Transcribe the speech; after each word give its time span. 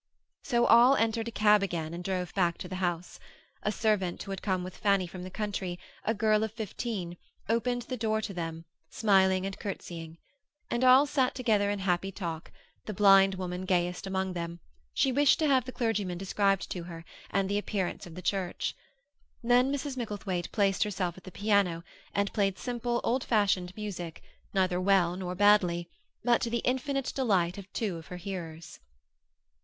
So 0.41 0.65
all 0.65 0.95
entered 0.95 1.27
a 1.27 1.31
cab 1.31 1.61
again 1.61 1.93
and 1.93 2.03
drove 2.03 2.33
back 2.33 2.57
to 2.57 2.67
the 2.67 2.77
house. 2.81 3.19
A 3.61 3.71
servant 3.71 4.23
who 4.23 4.31
had 4.31 4.41
come 4.41 4.63
with 4.63 4.75
Fanny 4.75 5.05
from 5.05 5.21
the 5.21 5.29
country, 5.29 5.77
a 6.03 6.15
girl 6.15 6.43
of 6.43 6.51
fifteen, 6.51 7.17
opened 7.47 7.83
the 7.83 7.97
door 7.97 8.19
to 8.21 8.33
them, 8.33 8.65
smiling 8.89 9.45
and 9.45 9.59
curtseying. 9.59 10.17
And 10.71 10.83
all 10.83 11.05
sat 11.05 11.35
together 11.35 11.69
in 11.69 11.77
happy 11.77 12.11
talk, 12.11 12.51
the 12.85 12.95
blind 12.95 13.35
woman 13.35 13.63
gayest 13.63 14.07
among 14.07 14.33
them; 14.33 14.59
she 14.95 15.11
wished 15.11 15.37
to 15.37 15.47
have 15.47 15.65
the 15.65 15.71
clergyman 15.71 16.17
described 16.17 16.71
to 16.71 16.81
her, 16.85 17.05
and 17.29 17.47
the 17.47 17.59
appearance 17.59 18.07
of 18.07 18.15
the 18.15 18.23
church. 18.23 18.73
Then 19.43 19.71
Mrs. 19.71 19.97
Micklethwaite 19.97 20.51
placed 20.51 20.81
herself 20.81 21.15
at 21.15 21.25
the 21.25 21.31
piano, 21.31 21.83
and 22.11 22.33
played 22.33 22.57
simple, 22.57 23.01
old 23.03 23.23
fashioned 23.23 23.71
music, 23.77 24.23
neither 24.51 24.81
well 24.81 25.15
nor 25.15 25.35
badly, 25.35 25.91
but 26.23 26.41
to 26.41 26.49
the 26.49 26.63
infinite 26.65 27.13
delight 27.13 27.59
of 27.59 27.71
two 27.71 27.97
of 27.97 28.07
her 28.07 28.17
hearers. 28.17 28.79